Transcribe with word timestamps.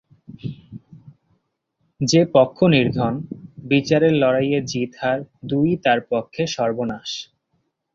যে 2.01 2.21
পক্ষ 2.33 2.57
নির্ধন, 2.67 3.13
বিচারের 3.63 4.13
লড়াইয়ে 4.13 4.59
জিত-হার 4.61 5.19
দুই 5.43 5.69
তার 5.83 5.99
পক্ষে 6.09 6.43
সর্বনাশ। 6.47 7.09